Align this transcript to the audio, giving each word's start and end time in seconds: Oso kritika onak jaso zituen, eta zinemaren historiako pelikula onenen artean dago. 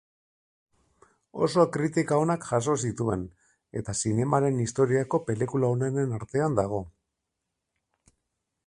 Oso 1.47 1.65
kritika 1.75 2.17
onak 2.21 2.47
jaso 2.53 2.75
zituen, 2.87 3.27
eta 3.83 3.95
zinemaren 4.05 4.59
historiako 4.65 5.21
pelikula 5.29 5.71
onenen 5.79 6.19
artean 6.21 6.61
dago. 6.63 6.83